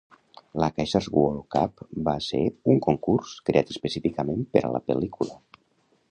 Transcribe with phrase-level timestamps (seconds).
[0.61, 2.41] La Caesars World Cup va ser
[2.75, 5.37] un concurs creat específicament per a la pel·lícula.